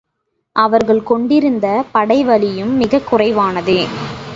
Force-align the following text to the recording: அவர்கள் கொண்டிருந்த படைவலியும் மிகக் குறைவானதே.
அவர்கள் 0.55 1.03
கொண்டிருந்த 1.03 1.85
படைவலியும் 1.93 2.73
மிகக் 2.75 3.07
குறைவானதே. 3.07 3.81